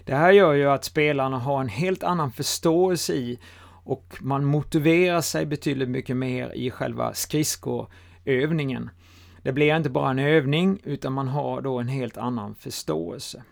Det 0.05 0.15
här 0.15 0.33
gör 0.33 0.53
ju 0.53 0.71
att 0.71 0.85
spelarna 0.85 1.39
har 1.39 1.61
en 1.61 1.69
helt 1.69 2.03
annan 2.03 2.33
förståelse 2.33 3.13
i 3.13 3.39
och 3.85 4.17
man 4.21 4.45
motiverar 4.45 5.21
sig 5.21 5.47
betydligt 5.47 5.89
mycket 5.89 6.17
mer 6.17 6.53
i 6.55 6.71
själva 6.71 7.15
skridskoövningen. 7.15 8.91
Det 9.43 9.53
blir 9.53 9.77
inte 9.77 9.91
bara 9.91 10.11
en 10.11 10.19
övning, 10.19 10.81
utan 10.85 11.13
man 11.13 11.29
har 11.29 11.61
då 11.61 11.79
en 11.79 11.89
helt 11.89 12.17
annan 12.17 12.55
förståelse. 12.55 13.43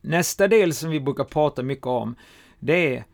Nästa 0.00 0.48
del 0.48 0.74
som 0.74 0.90
vi 0.90 1.00
brukar 1.00 1.24
prata 1.24 1.62
mycket 1.62 1.86
om, 1.86 2.14
det 2.58 2.96
är 2.96 3.04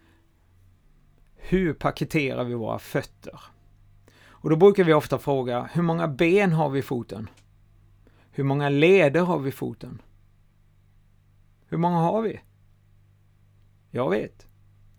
hur 1.49 1.73
paketerar 1.73 2.45
vi 2.45 2.55
våra 2.55 2.79
fötter? 2.79 3.41
Och 4.29 4.51
då 4.51 4.57
brukar 4.57 4.85
vi 4.85 4.93
ofta 4.93 5.19
fråga, 5.19 5.69
hur 5.73 5.83
många 5.83 6.09
ben 6.09 6.53
har 6.53 6.69
vi 6.69 6.79
i 6.79 6.83
foten? 6.83 7.29
Hur 8.31 8.45
många 8.45 8.69
leder 8.69 9.21
har 9.21 9.39
vi 9.39 9.49
i 9.49 9.53
foten? 9.53 10.03
Hur 11.69 11.79
många 11.79 11.97
har 11.97 12.23
vi? 12.23 12.41
Jag 13.91 14.11
vet. 14.11 14.47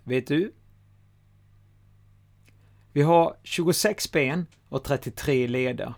Vet 0.04 0.28
du? 0.28 0.54
Vi 2.92 3.02
har 3.02 3.36
26 3.44 4.12
ben 4.12 4.46
och 4.70 4.84
33 4.84 5.48
leder. 5.48 5.94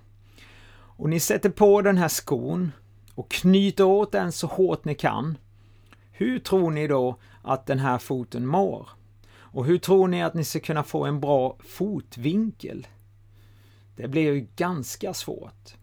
Och 0.71 1.09
ni 1.09 1.19
sätter 1.19 1.49
på 1.49 1.81
den 1.81 1.97
här 1.97 2.07
skon 2.07 2.71
och 3.15 3.31
knyter 3.31 3.83
åt 3.83 4.11
den 4.11 4.31
så 4.31 4.47
hårt 4.47 4.85
ni 4.85 4.95
kan. 4.95 5.37
Hur 6.11 6.39
tror 6.39 6.71
ni 6.71 6.87
då 6.87 7.19
att 7.41 7.65
den 7.65 7.79
här 7.79 7.97
foten 7.97 8.45
mår? 8.45 8.98
Och 9.51 9.65
hur 9.65 9.77
tror 9.77 10.07
ni 10.07 10.23
att 10.23 10.33
ni 10.33 10.43
ska 10.43 10.59
kunna 10.59 10.83
få 10.83 11.05
en 11.05 11.19
bra 11.19 11.57
fotvinkel? 11.59 12.87
Det 13.95 14.07
blir 14.07 14.33
ju 14.33 14.47
ganska 14.55 15.13
svårt. 15.13 15.75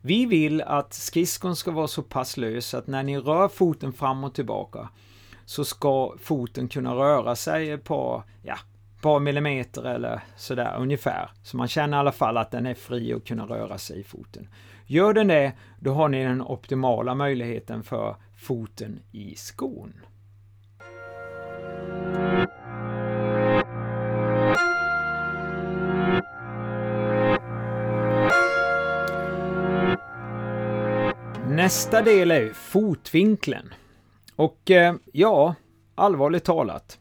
Vi 0.00 0.26
vill 0.26 0.62
att 0.62 0.94
skridskon 0.94 1.56
ska 1.56 1.70
vara 1.70 1.88
så 1.88 2.02
pass 2.02 2.36
lös 2.36 2.74
att 2.74 2.86
när 2.86 3.02
ni 3.02 3.18
rör 3.18 3.48
foten 3.48 3.92
fram 3.92 4.24
och 4.24 4.34
tillbaka 4.34 4.88
så 5.44 5.64
ska 5.64 6.14
foten 6.20 6.68
kunna 6.68 6.94
röra 6.94 7.36
sig 7.36 7.70
ett 7.70 7.84
par, 7.84 8.22
ja, 8.42 8.56
par 9.00 9.20
millimeter 9.20 9.84
eller 9.84 10.20
sådär 10.36 10.76
ungefär. 10.78 11.30
Så 11.42 11.56
man 11.56 11.68
känner 11.68 11.96
i 11.96 12.00
alla 12.00 12.12
fall 12.12 12.36
att 12.36 12.50
den 12.50 12.66
är 12.66 12.74
fri 12.74 13.12
att 13.12 13.24
kunna 13.24 13.46
röra 13.46 13.78
sig 13.78 14.00
i 14.00 14.04
foten. 14.04 14.48
Gör 14.86 15.14
den 15.14 15.28
det, 15.28 15.52
då 15.80 15.94
har 15.94 16.08
ni 16.08 16.24
den 16.24 16.42
optimala 16.42 17.14
möjligheten 17.14 17.82
för 17.82 18.16
foten 18.36 19.00
i 19.12 19.34
skon. 19.36 19.92
Nästa 31.64 32.02
del 32.02 32.30
är 32.30 32.52
fotvinkeln. 32.52 33.74
Och 34.36 34.70
eh, 34.70 34.94
ja, 35.12 35.54
allvarligt 35.94 36.44
talat. 36.44 36.98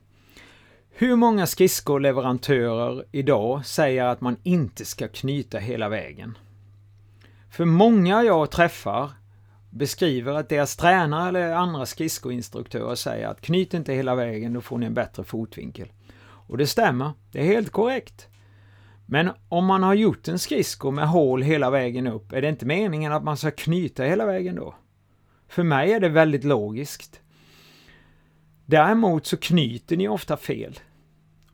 Hur 0.90 1.16
många 1.16 1.48
skridskoleverantörer 1.48 3.06
idag 3.12 3.66
säger 3.66 4.06
att 4.06 4.22
man 4.22 4.38
inte 4.44 4.86
ska 4.86 5.08
knyta 5.08 5.58
hela 5.58 5.90
vägen? 5.90 6.38
För 7.52 7.66
många 7.66 8.24
jag 8.24 8.52
träffar 8.52 9.12
beskriver 9.70 10.34
att 10.34 10.50
deras 10.50 10.76
tränare 10.76 11.28
eller 11.28 11.52
andra 11.52 11.86
skridskoinstruktörer 11.86 12.96
säger 12.96 13.28
att 13.28 13.42
knyt 13.42 13.74
inte 13.74 13.94
hela 13.94 14.16
vägen, 14.16 14.54
då 14.54 14.62
får 14.62 14.78
ni 14.78 14.86
en 14.86 14.94
bättre 14.94 15.24
fotvinkel. 15.24 15.92
Och 16.24 16.58
det 16.58 16.68
stämmer, 16.68 17.12
det 17.32 17.40
är 17.40 17.46
helt 17.46 17.70
korrekt. 17.70 18.28
Men 19.06 19.30
om 19.50 19.66
man 19.66 19.84
har 19.84 19.94
gjort 19.94 20.28
en 20.28 20.40
skridsko 20.40 20.92
med 20.92 21.08
hål 21.08 21.42
hela 21.42 21.70
vägen 21.70 22.08
upp, 22.08 22.32
är 22.32 22.42
det 22.42 22.50
inte 22.50 22.66
meningen 22.66 23.12
att 23.12 23.24
man 23.24 23.38
ska 23.38 23.52
knyta 23.52 24.04
hela 24.04 24.26
vägen 24.26 24.56
då? 24.56 24.76
För 25.48 25.64
mig 25.64 25.94
är 25.94 26.00
det 26.00 26.10
väldigt 26.10 26.44
logiskt. 26.44 27.22
Däremot 28.66 29.26
så 29.26 29.38
knyter 29.38 29.98
ni 29.98 30.08
ofta 30.08 30.38
fel. 30.38 30.80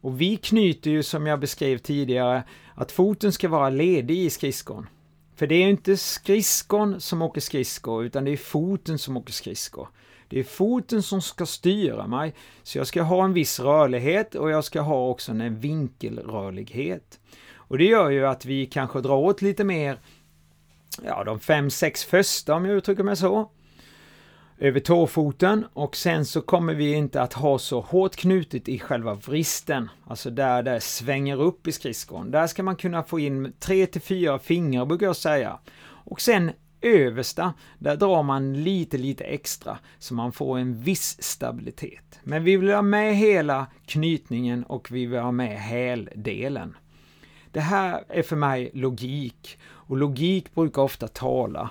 Och 0.01 0.21
vi 0.21 0.37
knyter 0.37 0.91
ju 0.91 1.03
som 1.03 1.27
jag 1.27 1.39
beskrev 1.39 1.77
tidigare 1.77 2.43
att 2.75 2.91
foten 2.91 3.31
ska 3.31 3.49
vara 3.49 3.69
ledig 3.69 4.17
i 4.17 4.29
skridskon. 4.29 4.87
För 5.35 5.47
det 5.47 5.55
är 5.55 5.63
ju 5.63 5.69
inte 5.69 5.97
skridskon 5.97 7.01
som 7.01 7.21
åker 7.21 7.41
skridskor, 7.41 8.05
utan 8.05 8.25
det 8.25 8.31
är 8.31 8.37
foten 8.37 8.99
som 8.99 9.17
åker 9.17 9.33
skridskor. 9.33 9.87
Det 10.29 10.39
är 10.39 10.43
foten 10.43 11.03
som 11.03 11.21
ska 11.21 11.45
styra 11.45 12.07
mig, 12.07 12.33
så 12.63 12.77
jag 12.77 12.87
ska 12.87 13.01
ha 13.01 13.23
en 13.25 13.33
viss 13.33 13.59
rörlighet 13.59 14.35
och 14.35 14.49
jag 14.49 14.63
ska 14.63 14.81
ha 14.81 15.09
också 15.09 15.31
en 15.31 15.59
vinkelrörlighet. 15.59 17.19
Och 17.55 17.77
det 17.77 17.83
gör 17.83 18.09
ju 18.09 18.27
att 18.27 18.45
vi 18.45 18.65
kanske 18.65 19.01
drar 19.01 19.15
åt 19.15 19.41
lite 19.41 19.63
mer, 19.63 19.99
ja 21.03 21.23
de 21.23 21.39
fem, 21.39 21.69
sex 21.69 22.03
första 22.03 22.55
om 22.55 22.65
jag 22.65 22.75
uttrycker 22.75 23.03
mig 23.03 23.15
så, 23.15 23.51
över 24.57 24.79
tåfoten 24.79 25.65
och 25.73 25.95
sen 25.95 26.25
så 26.25 26.41
kommer 26.41 26.73
vi 26.73 26.93
inte 26.93 27.21
att 27.21 27.33
ha 27.33 27.59
så 27.59 27.81
hårt 27.81 28.15
knutet 28.15 28.69
i 28.69 28.79
själva 28.79 29.13
vristen, 29.13 29.89
alltså 30.07 30.29
där 30.29 30.63
det 30.63 30.81
svänger 30.81 31.41
upp 31.41 31.67
i 31.67 31.71
skridskon. 31.71 32.31
Där 32.31 32.47
ska 32.47 32.63
man 32.63 32.75
kunna 32.75 33.03
få 33.03 33.19
in 33.19 33.53
tre 33.59 33.85
till 33.85 34.01
fyra 34.01 34.39
fingrar 34.39 34.85
brukar 34.85 35.05
jag 35.05 35.15
säga. 35.15 35.59
Och 35.81 36.21
sen 36.21 36.51
översta, 36.81 37.53
där 37.79 37.95
drar 37.95 38.23
man 38.23 38.63
lite, 38.63 38.97
lite 38.97 39.23
extra 39.23 39.77
så 39.99 40.13
man 40.13 40.31
får 40.31 40.57
en 40.57 40.81
viss 40.81 41.23
stabilitet. 41.23 42.19
Men 42.23 42.43
vi 42.43 42.57
vill 42.57 42.73
ha 42.73 42.81
med 42.81 43.15
hela 43.15 43.67
knytningen 43.85 44.63
och 44.63 44.91
vi 44.91 45.05
vill 45.05 45.19
ha 45.19 45.31
med 45.31 45.59
häldelen. 45.59 46.77
Det 47.51 47.59
här 47.59 48.03
är 48.07 48.23
för 48.23 48.35
mig 48.35 48.71
logik 48.73 49.59
och 49.63 49.97
logik 49.97 50.55
brukar 50.55 50.81
ofta 50.81 51.07
tala. 51.07 51.69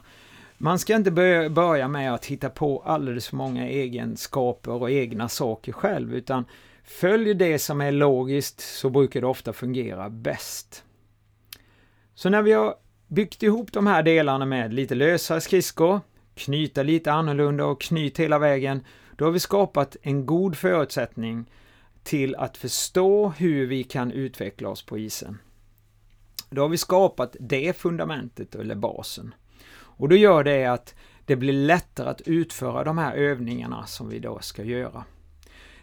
Man 0.59 0.79
ska 0.79 0.95
inte 0.97 1.11
börja 1.51 1.89
med 1.89 2.15
att 2.15 2.27
hitta 2.27 2.51
på 2.51 2.83
alldeles 2.87 3.29
för 3.29 3.37
många 3.37 3.69
egenskaper 3.69 4.73
och 4.73 4.91
egna 4.91 5.29
saker 5.29 5.73
själv, 5.73 6.15
utan 6.15 6.45
Följ 6.89 7.35
det 7.35 7.59
som 7.59 7.81
är 7.81 7.93
logiskt 7.93 8.61
så 8.61 8.91
brukar 8.91 9.21
det 9.21 9.27
ofta 9.27 9.53
fungera 9.53 10.11
bäst. 10.11 10.85
Så 12.15 12.29
när 12.29 12.43
vi 12.43 12.53
har 12.53 12.75
byggt 13.09 13.43
ihop 13.43 13.73
de 13.73 13.87
här 13.87 14.03
delarna 14.03 14.47
med 14.47 14.75
lite 14.75 14.95
lösare 14.95 15.41
skridskor, 15.41 16.01
knyta 16.35 16.83
lite 16.83 17.13
annorlunda 17.13 17.65
och 17.65 17.81
knyt 17.81 18.19
hela 18.19 18.39
vägen, 18.39 18.85
då 19.17 19.25
har 19.25 19.33
vi 19.33 19.41
skapat 19.41 19.97
en 20.03 20.27
god 20.27 20.57
förutsättning 20.57 21.51
till 22.03 22.37
att 22.37 22.57
förstå 22.57 23.29
hur 23.29 23.67
vi 23.67 23.85
kan 23.85 24.13
utveckla 24.13 24.69
oss 24.69 24.83
på 24.83 24.99
isen. 24.99 25.39
Då 26.51 26.63
har 26.63 26.69
vi 26.69 26.77
skapat 26.77 27.37
det 27.41 27.77
fundamentet, 27.77 28.55
eller 28.55 28.75
basen. 28.75 29.35
Och 29.71 30.09
då 30.09 30.17
gör 30.17 30.45
det 30.45 30.65
att 30.65 30.95
det 31.25 31.37
blir 31.37 31.53
lättare 31.53 32.09
att 32.09 32.21
utföra 32.21 32.85
de 32.85 32.99
här 32.99 33.15
övningarna 33.15 33.87
som 33.87 34.09
vi 34.09 34.19
då 34.19 34.39
ska 34.41 34.65
göra. 34.65 35.05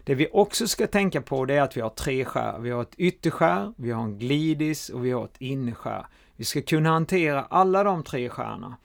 Det 0.06 0.14
vi 0.14 0.28
också 0.32 0.68
ska 0.68 0.86
tänka 0.86 1.22
på 1.22 1.44
det 1.44 1.54
är 1.54 1.62
att 1.62 1.76
vi 1.76 1.80
har 1.80 1.90
tre 1.90 2.24
skär. 2.24 2.58
Vi 2.58 2.70
har 2.70 2.82
ett 2.82 2.94
ytterskär, 2.98 3.72
vi 3.76 3.90
har 3.90 4.02
en 4.02 4.18
glidis 4.18 4.88
och 4.88 5.04
vi 5.04 5.10
har 5.10 5.24
ett 5.24 5.40
innerskär. 5.40 6.06
Vi 6.36 6.44
ska 6.44 6.62
kunna 6.62 6.90
hantera 6.90 7.42
alla 7.42 7.84
de 7.84 8.04
tre 8.04 8.28
skärna. 8.28 8.76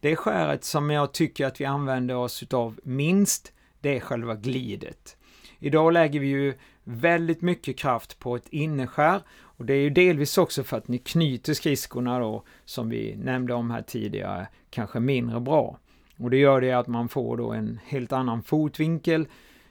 Det 0.00 0.16
skäret 0.16 0.64
som 0.64 0.90
jag 0.90 1.12
tycker 1.12 1.46
att 1.46 1.60
vi 1.60 1.64
använder 1.64 2.16
oss 2.16 2.42
utav 2.42 2.80
minst, 2.82 3.52
det 3.80 3.96
är 3.96 4.00
själva 4.00 4.34
glidet. 4.34 5.16
Idag 5.58 5.92
lägger 5.92 6.20
vi 6.20 6.26
ju 6.26 6.54
väldigt 6.84 7.42
mycket 7.42 7.78
kraft 7.78 8.18
på 8.18 8.36
ett 8.36 8.48
innerskär 8.48 9.20
och 9.40 9.64
det 9.64 9.74
är 9.74 9.80
ju 9.80 9.90
delvis 9.90 10.38
också 10.38 10.64
för 10.64 10.76
att 10.76 10.88
ni 10.88 10.98
knyter 10.98 11.54
skridskorna 11.54 12.18
då, 12.18 12.44
som 12.64 12.88
vi 12.88 13.16
nämnde 13.16 13.54
om 13.54 13.70
här 13.70 13.82
tidigare, 13.82 14.48
kanske 14.70 15.00
mindre 15.00 15.40
bra. 15.40 15.78
Och 16.18 16.30
det 16.30 16.36
gör 16.36 16.60
det 16.60 16.72
att 16.72 16.86
man 16.86 17.08
får 17.08 17.36
då 17.36 17.52
en 17.52 17.80
helt 17.86 18.12
annan 18.12 18.42
fotvinkel. 18.42 19.26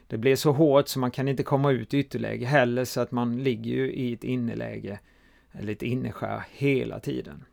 Det 0.08 0.18
blir 0.18 0.36
så 0.36 0.52
hårt 0.52 0.88
så 0.88 0.98
man 0.98 1.10
kan 1.10 1.28
inte 1.28 1.42
komma 1.42 1.70
ut 1.70 1.94
i 1.94 1.98
ytterläge 1.98 2.46
heller 2.46 2.84
så 2.84 3.00
att 3.00 3.12
man 3.12 3.42
ligger 3.42 3.70
ju 3.70 3.92
i 3.92 4.12
ett 4.12 4.24
innerläge, 4.24 4.98
eller 5.52 5.72
ett 5.72 5.82
innerskär 5.82 6.42
hela 6.52 7.00
tiden. 7.00 7.44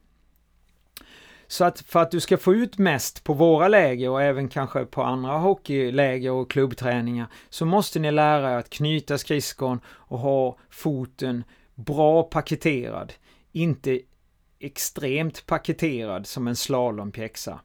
Så 1.47 1.63
att 1.65 1.79
för 1.79 1.99
att 1.99 2.11
du 2.11 2.19
ska 2.19 2.37
få 2.37 2.53
ut 2.53 2.77
mest 2.77 3.23
på 3.23 3.33
våra 3.33 3.67
läger 3.67 4.09
och 4.09 4.21
även 4.21 4.49
kanske 4.49 4.85
på 4.85 5.03
andra 5.03 5.37
hockeyläger 5.37 6.31
och 6.31 6.51
klubbträningar 6.51 7.27
så 7.49 7.65
måste 7.65 7.99
ni 7.99 8.11
lära 8.11 8.53
er 8.53 8.57
att 8.57 8.69
knyta 8.69 9.17
skridskon 9.17 9.79
och 9.87 10.19
ha 10.19 10.57
foten 10.69 11.43
bra 11.75 12.23
paketerad. 12.23 13.13
Inte 13.51 14.01
extremt 14.59 15.45
paketerad 15.45 16.27
som 16.27 16.47
en 16.47 16.55
slalompjäxa. 16.55 17.59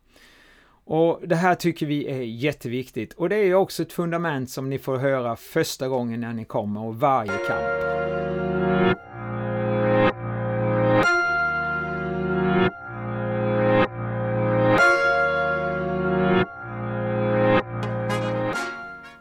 Och 0.90 1.20
det 1.28 1.36
här 1.36 1.54
tycker 1.54 1.86
vi 1.86 2.08
är 2.08 2.22
jätteviktigt 2.22 3.12
och 3.12 3.28
det 3.28 3.36
är 3.36 3.54
också 3.54 3.82
ett 3.82 3.92
fundament 3.92 4.50
som 4.50 4.70
ni 4.70 4.78
får 4.78 4.96
höra 4.96 5.36
första 5.36 5.88
gången 5.88 6.20
när 6.20 6.32
ni 6.32 6.44
kommer 6.44 6.84
och 6.84 6.96
varje 6.96 7.32
kamp. 7.32 7.88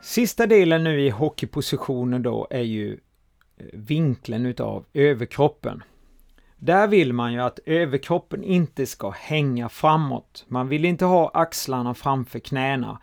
Sista 0.02 0.48
delen 0.48 0.84
nu 0.84 1.02
i 1.02 1.10
hockeypositionen 1.10 2.24
då 2.24 2.48
är 2.50 2.62
ju 2.62 2.94
eh, 3.58 3.66
vinkeln 3.74 4.46
utav 4.46 4.86
överkroppen. 4.94 5.84
Där 6.60 6.88
vill 6.88 7.14
man 7.14 7.34
ju 7.34 7.42
att 7.42 7.60
överkroppen 7.66 8.44
inte 8.44 8.86
ska 8.86 9.10
hänga 9.10 9.70
framåt. 9.70 10.46
Man 10.48 10.68
vill 10.68 10.86
inte 10.86 11.06
ha 11.06 11.32
axlarna 11.34 11.94
framför 11.94 12.40
knäna. 12.40 13.02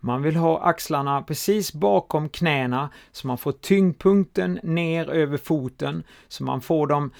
Man 0.00 0.22
vill 0.22 0.36
ha 0.36 0.60
axlarna 0.62 1.22
precis 1.22 1.72
bakom 1.72 2.28
knäna 2.28 2.90
så 3.12 3.26
man 3.26 3.38
får 3.38 3.52
tyngdpunkten 3.52 4.60
ner 4.62 5.10
över 5.10 5.36
foten 5.36 6.02
så 6.28 6.44
man 6.44 6.60
får 6.60 6.86
dem 6.86 7.10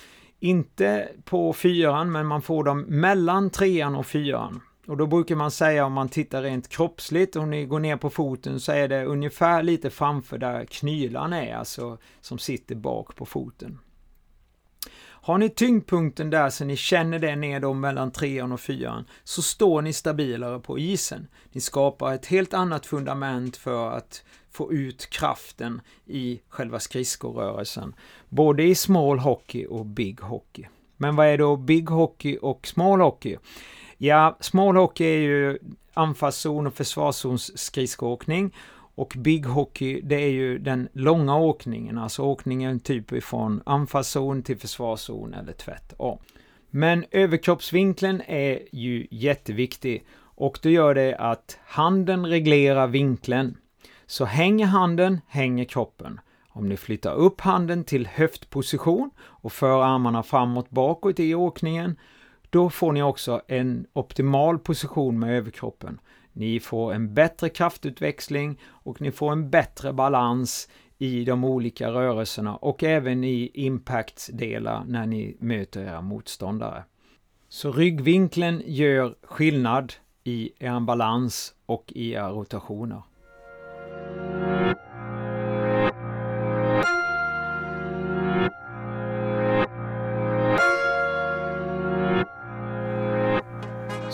inte 0.41 1.09
på 1.25 1.53
fyran 1.53 2.13
men 2.13 2.27
man 2.27 2.43
får 2.43 2.65
dem 2.65 2.81
mellan 2.81 3.51
trean 3.51 3.95
och 3.95 4.07
fyran. 4.07 4.61
Och 4.87 4.97
då 4.97 5.07
brukar 5.07 5.37
man 5.37 5.51
säga 5.51 5.87
om 5.87 5.93
man 5.93 6.09
tittar 6.09 6.43
rent 6.43 6.69
kroppsligt, 6.69 7.37
om 7.37 7.51
ni 7.51 7.67
går 7.67 7.81
ner 7.81 7.97
på 7.97 8.11
foten 8.11 8.61
så 8.61 8.73
är 8.73 8.89
det 8.89 9.05
ungefär 9.05 9.63
lite 9.63 9.91
framför 9.91 10.39
där 10.39 10.65
knylan 10.65 11.33
är, 11.33 11.57
alltså 11.57 11.99
som 12.21 12.39
sitter 12.39 12.75
bak 12.75 13.17
på 13.17 13.27
foten. 13.27 13.79
Har 15.27 15.39
ni 15.39 15.49
tyngdpunkten 15.49 16.31
där 16.31 16.51
så 16.51 16.65
ni 16.65 16.77
känner 16.77 17.19
det 17.19 17.37
ner 17.37 17.61
då 17.61 17.73
mellan 17.73 18.11
trean 18.11 18.53
och 18.53 18.61
fyran 18.61 19.05
så 19.25 19.43
står 19.43 19.83
ni 19.83 19.93
stabilare 19.93 20.61
på 20.61 20.79
isen. 20.79 21.29
Ni 21.53 21.61
skapar 21.61 22.15
ett 22.15 22.27
helt 22.27 22.55
annat 22.55 22.87
fundament 22.87 23.57
för 23.57 23.91
att 23.91 24.25
få 24.51 24.73
ut 24.73 25.11
kraften 25.11 25.81
i 26.05 26.41
själva 26.49 26.79
skridskorörelsen. 26.79 27.95
Både 28.29 28.63
i 28.63 28.75
small 28.75 29.19
hockey 29.19 29.67
och 29.67 29.87
big 29.87 30.21
hockey. 30.21 30.67
Men 30.97 31.17
vad 31.17 31.27
är 31.27 31.39
då 31.39 31.57
big 31.57 31.91
hockey 31.91 32.39
och 32.43 32.67
small 32.67 33.01
hockey? 33.01 33.37
Ja, 33.99 34.37
small 34.41 34.77
hockey 34.77 35.05
är 35.05 35.19
ju 35.19 35.59
anfallszon 35.95 36.67
och 36.67 36.75
försvarszons 36.75 37.59
skridskoåkning 37.59 38.55
och 38.97 39.15
big 39.17 39.47
hockey, 39.47 40.01
det 40.01 40.17
är 40.17 40.31
ju 40.31 40.59
den 40.59 40.89
långa 40.93 41.37
åkningen, 41.37 41.99
alltså 41.99 42.23
åkningen 42.23 42.81
typ 42.81 43.13
ifrån 43.13 43.63
anfallszon 43.67 44.43
till 44.43 44.59
försvarszon 44.59 45.35
eller 45.35 45.53
tvärtom. 45.53 46.19
Men 46.71 47.05
överkroppsvinkeln 47.11 48.23
är 48.27 48.63
ju 48.73 49.07
jätteviktig 49.11 50.05
och 50.19 50.59
det 50.63 50.71
gör 50.71 50.95
det 50.95 51.17
att 51.17 51.59
handen 51.65 52.27
reglerar 52.27 52.87
vinkeln. 52.87 53.57
Så 54.07 54.25
hänger 54.25 54.67
handen, 54.67 55.21
hänger 55.27 55.65
kroppen. 55.65 56.21
Om 56.49 56.69
ni 56.69 56.77
flyttar 56.77 57.15
upp 57.15 57.41
handen 57.41 57.85
till 57.85 58.07
höftposition 58.07 59.11
och 59.19 59.53
för 59.53 59.83
armarna 59.83 60.23
framåt 60.23 60.71
bakåt 60.71 61.21
i 61.21 61.35
åkningen, 61.35 61.97
då 62.51 62.71
får 62.71 62.93
ni 62.93 63.03
också 63.03 63.43
en 63.49 63.87
optimal 63.93 64.59
position 64.59 65.19
med 65.19 65.37
överkroppen. 65.37 66.01
Ni 66.33 66.61
får 66.61 66.93
en 66.93 67.15
bättre 67.15 67.49
kraftutväxling 67.49 68.61
och 68.65 69.01
ni 69.01 69.13
får 69.13 69.33
en 69.33 69.51
bättre 69.51 69.93
balans 69.93 70.69
i 70.99 71.25
de 71.25 71.45
olika 71.45 71.91
rörelserna 71.91 72.57
och 72.57 72.83
även 72.83 73.25
i 73.25 73.51
impactdelar 73.55 74.85
när 74.87 75.07
ni 75.07 75.37
möter 75.41 75.81
era 75.81 76.01
motståndare. 76.01 76.85
Så 77.49 77.73
ryggvinkeln 77.73 78.63
gör 78.67 79.15
skillnad 79.23 79.93
i 80.25 80.53
er 80.59 80.81
balans 80.81 81.55
och 81.67 81.93
i 81.95 82.13
era 82.13 82.31
rotationer. 82.31 83.03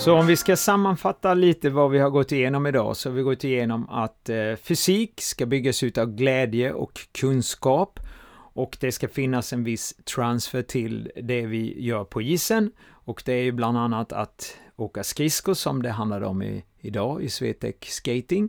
Så 0.04 0.18
om 0.18 0.26
vi 0.26 0.36
ska 0.36 0.56
sammanfatta 0.56 1.34
lite 1.34 1.70
vad 1.70 1.90
vi 1.90 1.98
har 1.98 2.10
gått 2.10 2.32
igenom 2.32 2.66
idag 2.66 2.96
så 2.96 3.08
har 3.08 3.14
vi 3.14 3.22
gått 3.22 3.44
igenom 3.44 3.88
att 3.88 4.28
eh, 4.28 4.54
fysik 4.56 5.20
ska 5.20 5.46
byggas 5.46 5.82
ut 5.82 5.98
av 5.98 6.14
glädje 6.14 6.72
och 6.72 7.00
kunskap 7.12 8.00
och 8.34 8.76
det 8.80 8.92
ska 8.92 9.08
finnas 9.08 9.52
en 9.52 9.64
viss 9.64 9.94
transfer 10.14 10.62
till 10.62 11.10
det 11.22 11.46
vi 11.46 11.84
gör 11.84 12.04
på 12.04 12.22
isen 12.22 12.72
och 12.88 13.22
det 13.26 13.32
är 13.32 13.42
ju 13.42 13.52
bland 13.52 13.78
annat 13.78 14.12
att 14.12 14.56
åka 14.76 15.04
skridskor 15.04 15.54
som 15.54 15.82
det 15.82 15.90
handlade 15.90 16.26
om 16.26 16.42
i, 16.42 16.64
idag 16.80 17.22
i 17.22 17.28
Swetec 17.28 17.76
Skating 17.80 18.48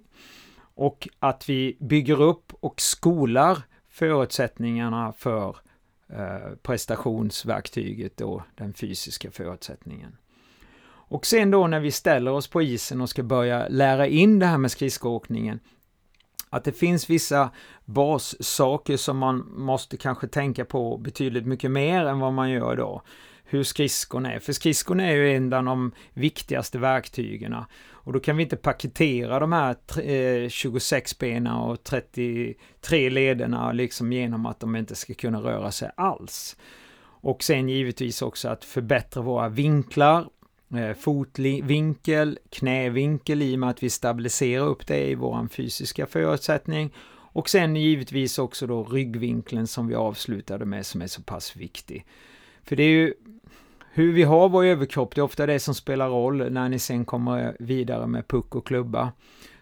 och 0.75 1.07
att 1.19 1.49
vi 1.49 1.77
bygger 1.79 2.21
upp 2.21 2.53
och 2.59 2.81
skolar 2.81 3.61
förutsättningarna 3.89 5.13
för 5.17 5.57
eh, 6.09 6.55
prestationsverktyget 6.61 8.21
och 8.21 8.41
den 8.55 8.73
fysiska 8.73 9.31
förutsättningen. 9.31 10.17
Och 11.13 11.25
sen 11.25 11.51
då 11.51 11.67
när 11.67 11.79
vi 11.79 11.91
ställer 11.91 12.31
oss 12.31 12.47
på 12.47 12.61
isen 12.61 13.01
och 13.01 13.09
ska 13.09 13.23
börja 13.23 13.67
lära 13.67 14.07
in 14.07 14.39
det 14.39 14.45
här 14.45 14.57
med 14.57 14.71
skridskoåkningen, 14.71 15.59
att 16.49 16.63
det 16.63 16.71
finns 16.71 17.09
vissa 17.09 17.49
bassaker 17.85 18.97
som 18.97 19.17
man 19.17 19.53
måste 19.55 19.97
kanske 19.97 20.27
tänka 20.27 20.65
på 20.65 20.97
betydligt 20.97 21.45
mycket 21.45 21.71
mer 21.71 22.05
än 22.05 22.19
vad 22.19 22.33
man 22.33 22.51
gör 22.51 22.73
idag. 22.73 23.01
Hur 23.43 23.63
skridskon 23.63 24.25
är, 24.25 24.39
för 24.39 24.53
skridskon 24.53 24.99
är 24.99 25.11
ju 25.11 25.35
en 25.35 25.53
av 25.53 25.63
de 25.63 25.91
viktigaste 26.13 26.79
verktygen. 26.79 27.55
Och 27.89 28.13
då 28.13 28.19
kan 28.19 28.37
vi 28.37 28.43
inte 28.43 28.55
paketera 28.55 29.39
de 29.39 29.51
här 29.51 30.49
26 30.49 31.13
eh, 31.13 31.17
benen 31.19 31.53
och 31.53 31.83
33 31.83 33.09
lederna 33.09 33.71
liksom 33.71 34.13
genom 34.13 34.45
att 34.45 34.59
de 34.59 34.75
inte 34.75 34.95
ska 34.95 35.13
kunna 35.13 35.41
röra 35.41 35.71
sig 35.71 35.91
alls. 35.97 36.57
Och 37.01 37.43
sen 37.43 37.69
givetvis 37.69 38.21
också 38.21 38.49
att 38.49 38.65
förbättra 38.65 39.21
våra 39.21 39.49
vinklar 39.49 40.27
Eh, 40.75 40.93
fotvinkel, 40.93 42.39
knävinkel 42.49 43.41
i 43.41 43.55
och 43.55 43.59
med 43.59 43.69
att 43.69 43.83
vi 43.83 43.89
stabiliserar 43.89 44.65
upp 44.65 44.87
det 44.87 45.07
i 45.07 45.15
vår 45.15 45.47
fysiska 45.47 46.05
förutsättning. 46.05 46.93
Och 47.33 47.49
sen 47.49 47.75
givetvis 47.75 48.39
också 48.39 48.67
då 48.67 48.83
ryggvinkeln 48.83 49.67
som 49.67 49.87
vi 49.87 49.95
avslutade 49.95 50.65
med 50.65 50.85
som 50.85 51.01
är 51.01 51.07
så 51.07 51.21
pass 51.21 51.55
viktig. 51.55 52.05
För 52.63 52.75
det 52.75 52.83
är 52.83 52.89
ju 52.89 53.13
hur 53.91 54.13
vi 54.13 54.23
har 54.23 54.49
vår 54.49 54.65
överkropp, 54.65 55.15
det 55.15 55.21
är 55.21 55.23
ofta 55.23 55.45
det 55.45 55.59
som 55.59 55.75
spelar 55.75 56.09
roll 56.09 56.51
när 56.51 56.69
ni 56.69 56.79
sen 56.79 57.05
kommer 57.05 57.55
vidare 57.59 58.07
med 58.07 58.27
puck 58.27 58.55
och 58.55 58.67
klubba. 58.67 59.11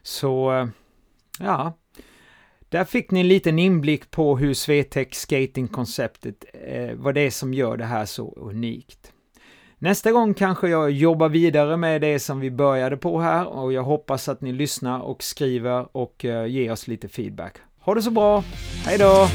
Så 0.01 0.53
eh, 0.53 0.67
ja, 1.39 1.73
Där 2.69 2.85
fick 2.85 3.11
ni 3.11 3.19
en 3.19 3.27
liten 3.27 3.59
inblick 3.59 4.11
på 4.11 4.37
hur 4.37 4.53
Swetec 4.53 5.13
Skating-konceptet, 5.13 6.45
eh, 6.53 6.95
vad 6.95 7.15
det 7.15 7.21
är 7.21 7.31
som 7.31 7.53
gör 7.53 7.77
det 7.77 7.85
här 7.85 8.05
så 8.05 8.33
unikt. 8.37 9.13
Nästa 9.83 10.11
gång 10.11 10.33
kanske 10.33 10.69
jag 10.69 10.91
jobbar 10.91 11.29
vidare 11.29 11.77
med 11.77 12.01
det 12.01 12.19
som 12.19 12.39
vi 12.39 12.51
började 12.51 12.97
på 12.97 13.19
här 13.19 13.47
och 13.47 13.73
jag 13.73 13.83
hoppas 13.83 14.29
att 14.29 14.41
ni 14.41 14.51
lyssnar 14.51 14.99
och 14.99 15.23
skriver 15.23 15.97
och 15.97 16.25
eh, 16.25 16.45
ger 16.45 16.71
oss 16.71 16.87
lite 16.87 17.07
feedback. 17.07 17.55
Ha 17.79 17.95
det 17.95 18.01
så 18.01 18.11
bra, 18.11 18.43
hej 18.85 18.97
då! 18.97 19.27